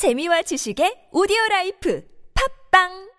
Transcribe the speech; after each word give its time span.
재미와 0.00 0.40
지식의 0.48 1.12
오디오 1.12 1.36
라이프. 1.50 2.00
팝빵 2.32 3.09